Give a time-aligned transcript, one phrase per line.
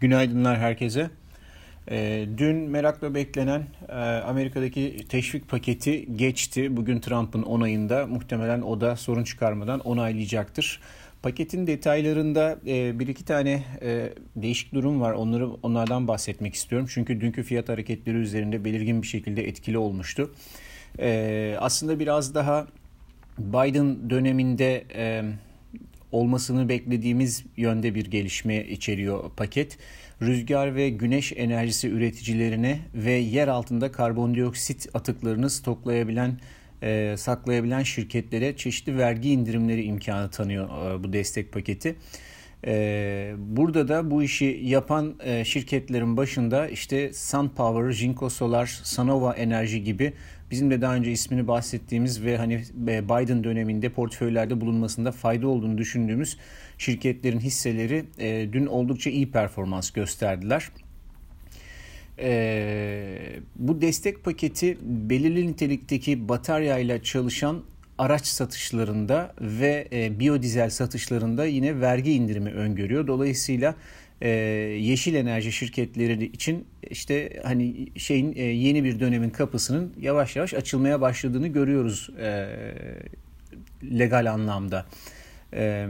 [0.00, 1.10] Günaydınlar herkese.
[1.90, 6.76] E, dün merakla beklenen e, Amerika'daki teşvik paketi geçti.
[6.76, 10.80] Bugün Trump'ın onayında muhtemelen o da sorun çıkarmadan onaylayacaktır.
[11.22, 15.12] Paketin detaylarında e, bir iki tane e, değişik durum var.
[15.12, 16.88] Onları onlardan bahsetmek istiyorum.
[16.90, 20.34] Çünkü dünkü fiyat hareketleri üzerinde belirgin bir şekilde etkili olmuştu.
[21.58, 22.66] Aslında biraz daha
[23.38, 24.84] Biden döneminde
[26.16, 29.78] olmasını beklediğimiz yönde bir gelişme içeriyor paket.
[30.22, 36.38] Rüzgar ve güneş enerjisi üreticilerine ve yer altında karbondioksit atıklarını stoklayabilen
[36.82, 41.96] e, saklayabilen şirketlere çeşitli vergi indirimleri imkanı tanıyor e, bu destek paketi.
[42.66, 49.84] E, burada da bu işi yapan e, şirketlerin başında işte SunPower, Jinko Solar, Sanova Enerji
[49.84, 50.12] gibi
[50.50, 56.36] bizim de daha önce ismini bahsettiğimiz ve hani Biden döneminde portföylerde bulunmasında fayda olduğunu düşündüğümüz
[56.78, 60.68] şirketlerin hisseleri e, dün oldukça iyi performans gösterdiler.
[62.18, 67.62] E, bu destek paketi belirli nitelikteki bataryayla çalışan
[67.98, 73.06] araç satışlarında ve e, biyodizel satışlarında yine vergi indirimi öngörüyor.
[73.06, 73.74] Dolayısıyla
[74.20, 74.28] e,
[74.80, 81.00] yeşil enerji şirketleri için işte hani şeyin e, yeni bir dönemin kapısının yavaş yavaş açılmaya
[81.00, 82.48] başladığını görüyoruz e,
[83.82, 84.86] legal anlamda.
[85.52, 85.86] E,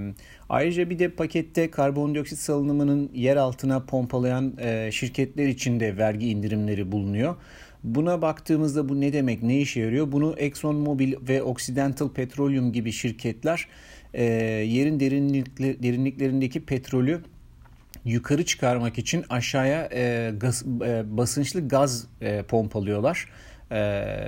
[0.48, 6.92] ayrıca bir de pakette karbondioksit salınımının yer altına pompalayan e, şirketler için de vergi indirimleri
[6.92, 7.36] bulunuyor.
[7.84, 10.12] Buna baktığımızda bu ne demek, ne işe yarıyor?
[10.12, 13.68] Bunu Exxon Mobil ve Occidental Petroleum gibi şirketler
[14.14, 14.24] e,
[14.64, 17.20] yerin derinlikler, derinliklerindeki petrolü
[18.06, 23.28] yukarı çıkarmak için aşağıya e, gaz, e, basınçlı gaz e, pompalıyorlar.
[23.72, 23.76] E,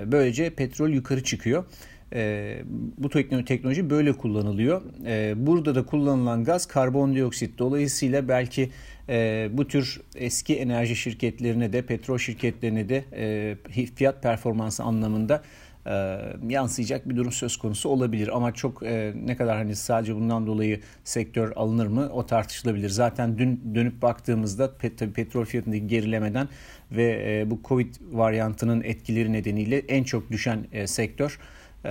[0.07, 1.65] böylece petrol yukarı çıkıyor.
[2.13, 2.63] E,
[2.99, 3.09] bu
[3.45, 4.83] teknoloji böyle kullanılıyor.
[5.07, 7.59] E, burada da kullanılan gaz karbondioksit.
[7.59, 8.71] Dolayısıyla belki
[9.09, 15.43] e, bu tür eski enerji şirketlerine de petrol şirketlerine de e, fiyat performansı anlamında
[15.89, 18.37] e, yansıyacak bir durum söz konusu olabilir.
[18.37, 22.89] Ama çok e, ne kadar hani sadece bundan dolayı sektör alınır mı o tartışılabilir.
[22.89, 26.49] Zaten dün dönüp baktığımızda pet, tabii petrol fiyatındaki gerilemeden
[26.93, 31.39] ve e, bu Covid varyantının etkileri nedeniyle en çok düşen e, sektör
[31.85, 31.91] e,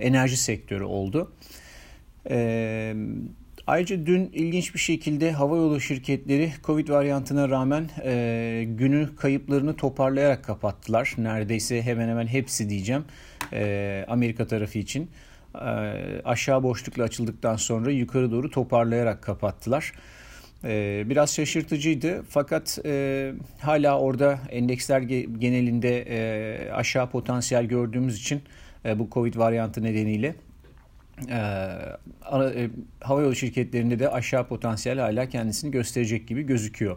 [0.00, 1.32] enerji sektörü oldu.
[2.30, 2.94] E,
[3.66, 11.14] Ayrıca dün ilginç bir şekilde havayolu şirketleri Covid varyantına rağmen e, günü kayıplarını toparlayarak kapattılar.
[11.18, 13.04] Neredeyse hemen hemen hepsi diyeceğim
[13.52, 15.10] e, Amerika tarafı için.
[15.54, 15.66] E,
[16.24, 19.92] aşağı boşlukla açıldıktan sonra yukarı doğru toparlayarak kapattılar.
[20.64, 25.00] E, biraz şaşırtıcıydı fakat e, hala orada endeksler
[25.38, 28.42] genelinde e, aşağı potansiyel gördüğümüz için
[28.84, 30.34] e, bu Covid varyantı nedeniyle
[31.28, 31.36] e,
[32.32, 32.70] e,
[33.00, 36.96] havayolu şirketlerinde de aşağı potansiyel hala kendisini gösterecek gibi gözüküyor.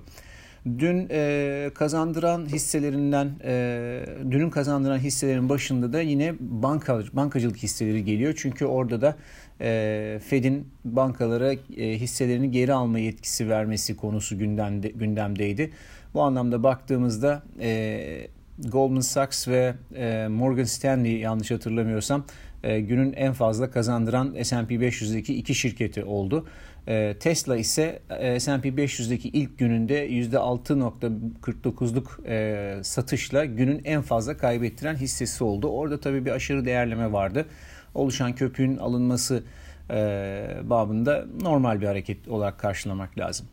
[0.66, 8.34] Dün e, kazandıran hisselerinden, e, dünün kazandıran hisselerin başında da yine banka, bankacılık hisseleri geliyor.
[8.38, 9.16] Çünkü orada da
[9.62, 15.72] e, Fed'in bankalara e, hisselerini geri alma yetkisi vermesi konusu gündemde, gündemdeydi.
[16.14, 18.28] Bu anlamda baktığımızda e,
[18.60, 22.26] Goldman Sachs ve e, Morgan Stanley yanlış hatırlamıyorsam
[22.64, 26.46] e, günün en fazla kazandıran S&P 500'deki iki şirketi oldu.
[26.88, 34.96] E, Tesla ise e, S&P 500'deki ilk gününde %6.49'luk e, satışla günün en fazla kaybettiren
[34.96, 35.68] hissesi oldu.
[35.68, 37.46] Orada tabii bir aşırı değerleme vardı.
[37.94, 39.44] Oluşan köpüğün alınması
[39.90, 43.48] e, babında normal bir hareket olarak karşılamak lazım.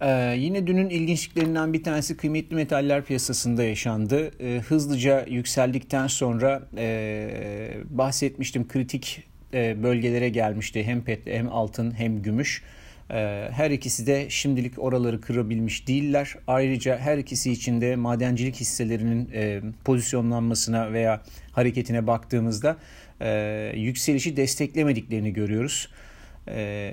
[0.00, 4.30] Ee, yine dünün ilginçliklerinden bir tanesi kıymetli metaller piyasasında yaşandı.
[4.40, 9.22] Ee, hızlıca yükseldikten sonra e, bahsetmiştim kritik
[9.54, 10.84] e, bölgelere gelmişti.
[10.84, 12.62] Hem pet hem altın hem gümüş.
[13.10, 16.34] Ee, her ikisi de şimdilik oraları kırabilmiş değiller.
[16.46, 22.76] Ayrıca her ikisi için de madencilik hisselerinin e, pozisyonlanmasına veya hareketine baktığımızda
[23.20, 25.88] e, yükselişi desteklemediklerini görüyoruz.
[26.48, 26.92] Ee,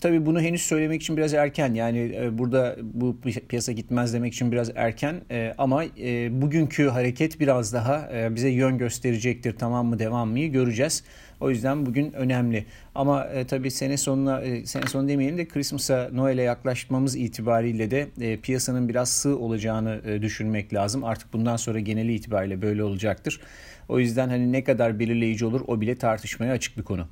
[0.00, 3.16] tabii bunu henüz söylemek için biraz erken yani e, burada bu
[3.48, 8.48] piyasa gitmez demek için biraz erken e, ama e, bugünkü hareket biraz daha e, bize
[8.48, 11.04] yön gösterecektir tamam mı devam mı göreceğiz.
[11.40, 16.10] O yüzden bugün önemli ama e, tabii sene sonuna e, sene sonu demeyelim de Christmas'a
[16.12, 21.04] Noel'e yaklaşmamız itibariyle de e, piyasanın biraz sığ olacağını e, düşünmek lazım.
[21.04, 23.40] Artık bundan sonra geneli itibariyle böyle olacaktır.
[23.88, 27.06] O yüzden hani ne kadar belirleyici olur o bile tartışmaya açık bir konu.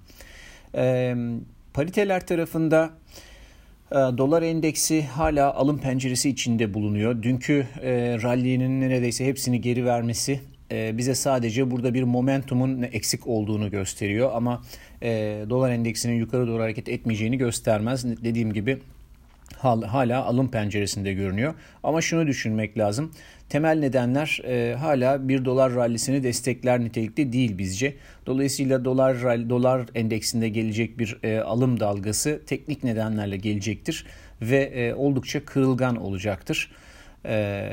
[0.75, 1.17] Evet
[1.75, 2.90] Pariteler tarafında
[3.93, 7.22] e, dolar endeksi hala alım penceresi içinde bulunuyor.
[7.22, 10.40] Dünkü e, rally'nin neredeyse hepsini geri vermesi
[10.72, 14.31] e, bize sadece burada bir momentumun eksik olduğunu gösteriyor.
[14.34, 14.62] Ama
[15.02, 15.08] e,
[15.50, 18.25] dolar endeksinin yukarı doğru hareket etmeyeceğini göstermez.
[18.25, 18.78] Dediğim gibi
[19.62, 21.55] hala alım penceresinde görünüyor.
[21.83, 23.12] Ama şunu düşünmek lazım.
[23.49, 27.95] Temel nedenler e, hala bir dolar rallisini destekler nitelikte değil bizce.
[28.27, 34.07] Dolayısıyla dolar dolar endeksinde gelecek bir e, alım dalgası teknik nedenlerle gelecektir
[34.43, 36.73] ve e, oldukça kırılgan olacaktır.
[37.25, 37.71] E,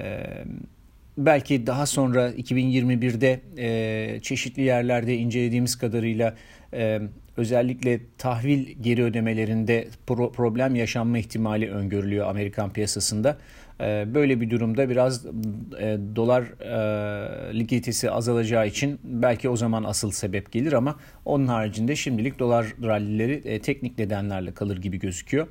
[1.18, 6.36] belki daha sonra 2021'de e, çeşitli yerlerde incelediğimiz kadarıyla
[6.74, 7.02] e,
[7.38, 13.38] özellikle tahvil geri ödemelerinde pro- problem yaşanma ihtimali öngörülüyor Amerikan piyasasında.
[13.82, 20.12] E, böyle bir durumda biraz e, dolar e, likiditesi azalacağı için belki o zaman asıl
[20.12, 20.96] sebep gelir ama
[21.26, 25.48] onun haricinde şimdilik dolar rallileri e, teknik nedenlerle kalır gibi gözüküyor.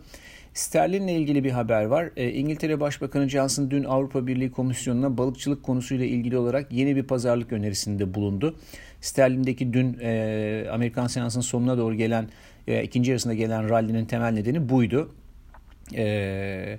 [0.55, 2.11] Sterlin'le ilgili bir haber var.
[2.17, 7.53] E, İngiltere Başbakanı Johnson dün Avrupa Birliği Komisyonu'na balıkçılık konusuyla ilgili olarak yeni bir pazarlık
[7.53, 8.57] önerisinde bulundu.
[9.07, 12.29] Sterlin'deki dün e, Amerikan Senası'nın sonuna doğru gelen
[12.67, 15.15] e, ikinci yarısında gelen rallinin temel nedeni buydu.
[15.95, 16.79] E,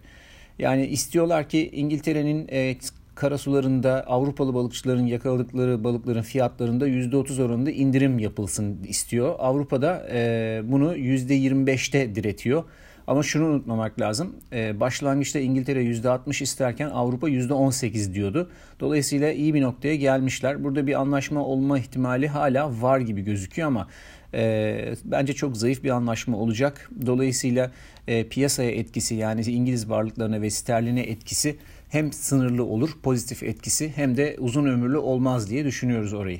[0.59, 2.77] yani istiyorlar ki İngiltere'nin e,
[3.15, 9.35] karasularında Avrupalı balıkçıların yakaladıkları balıkların fiyatlarında %30 oranında indirim yapılsın istiyor.
[9.39, 12.63] Avrupa'da e, bunu %25'te diretiyor.
[13.07, 14.36] Ama şunu unutmamak lazım.
[14.54, 18.50] E, başlangıçta İngiltere %60 isterken Avrupa %18 diyordu.
[18.80, 20.63] Dolayısıyla iyi bir noktaya gelmişler.
[20.63, 23.88] Burada bir anlaşma olma ihtimali hala var gibi gözüküyor ama
[24.33, 26.89] e, bence çok zayıf bir anlaşma olacak.
[27.06, 27.71] Dolayısıyla
[28.07, 31.56] e, piyasaya etkisi yani İngiliz varlıklarına ve sterline etkisi
[31.89, 36.39] hem sınırlı olur pozitif etkisi hem de uzun ömürlü olmaz diye düşünüyoruz orayı.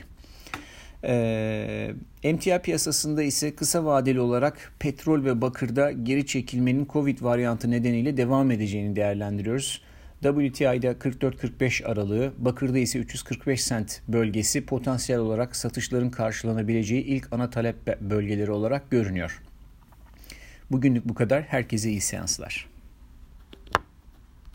[1.04, 1.92] E,
[2.24, 8.52] emtia piyasasında ise kısa vadeli olarak petrol ve bakırda geri çekilmenin Covid varyantı nedeniyle devam
[8.52, 9.82] edeceğini değerlendiriyoruz.
[10.22, 18.02] WTI'da 44-45 aralığı, bakırda ise 345 sent bölgesi potansiyel olarak satışların karşılanabileceği ilk ana talep
[18.02, 19.42] bölgeleri olarak görünüyor.
[20.72, 21.44] Bugünlük bu kadar.
[21.44, 22.77] Herkese iyi seanslar.